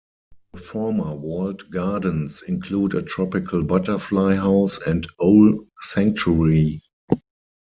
The 0.53 0.59
former 0.59 1.13
walled 1.15 1.69
gardens 1.69 2.41
include 2.47 2.95
a 2.95 3.03
tropical 3.03 3.63
butterfly 3.63 4.33
house 4.33 4.79
and 4.79 5.07
owl 5.21 5.67
sanctuary. 5.79 6.79